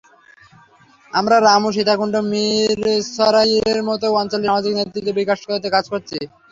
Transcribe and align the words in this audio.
আমরা 1.13 1.37
রামু, 1.39 1.69
সীতাকুণ্ড, 1.75 2.15
মিরসরাইয়ের 2.31 3.79
মতো 3.89 4.05
অঞ্চলে 4.21 4.45
সামাজিক 4.47 4.73
নেতৃত্ব 4.75 5.09
বিকাশে 5.19 5.43
কাজ 5.75 5.85
করছি। 5.93 6.17